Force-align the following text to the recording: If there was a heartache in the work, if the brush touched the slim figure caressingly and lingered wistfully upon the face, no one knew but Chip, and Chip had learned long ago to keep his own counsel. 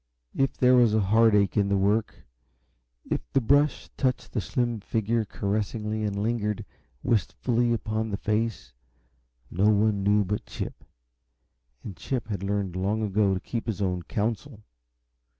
If 0.35 0.57
there 0.57 0.73
was 0.75 0.95
a 0.95 0.99
heartache 0.99 1.55
in 1.55 1.69
the 1.69 1.77
work, 1.77 2.25
if 3.11 3.21
the 3.33 3.39
brush 3.39 3.87
touched 3.97 4.31
the 4.31 4.41
slim 4.41 4.79
figure 4.79 5.25
caressingly 5.25 6.03
and 6.03 6.15
lingered 6.23 6.65
wistfully 7.03 7.71
upon 7.71 8.09
the 8.09 8.17
face, 8.17 8.73
no 9.51 9.69
one 9.69 10.01
knew 10.01 10.25
but 10.25 10.47
Chip, 10.47 10.83
and 11.83 11.95
Chip 11.95 12.29
had 12.29 12.41
learned 12.41 12.75
long 12.75 13.03
ago 13.03 13.35
to 13.35 13.39
keep 13.39 13.67
his 13.67 13.79
own 13.79 14.01
counsel. 14.01 14.63